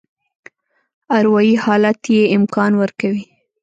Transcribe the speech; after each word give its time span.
اروایي 1.17 1.55
حالت 1.63 1.99
یې 2.15 2.21
امکان 2.37 2.71
ورکوي. 2.81 3.25